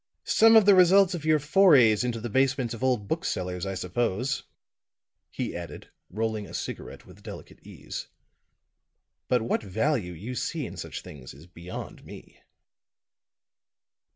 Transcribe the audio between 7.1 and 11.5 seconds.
delicate ease. "But what value you see in such things is